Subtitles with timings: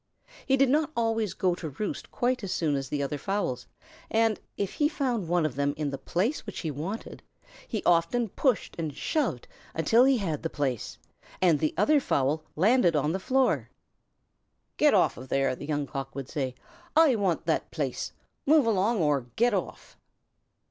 [0.47, 3.67] He did not always go to roost quite as soon as the other fowls
[4.09, 7.21] and, if he found one of them in the place which he wanted,
[7.67, 10.97] he often pushed and shoved until he had the place
[11.39, 13.69] and the other fowl landed on the floor.
[14.77, 16.55] "Get off of there," the Young Cock would say.
[16.95, 18.11] "I want that place.
[18.47, 19.97] Move along or get off!"